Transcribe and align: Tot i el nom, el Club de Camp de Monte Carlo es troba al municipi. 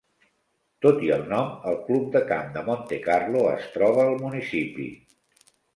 Tot 0.85 1.03
i 1.07 1.11
el 1.17 1.25
nom, 1.33 1.51
el 1.73 1.77
Club 1.89 2.09
de 2.17 2.23
Camp 2.33 2.51
de 2.59 2.65
Monte 2.73 3.01
Carlo 3.07 3.47
es 3.55 3.71
troba 3.79 4.11
al 4.11 4.21
municipi. 4.27 4.93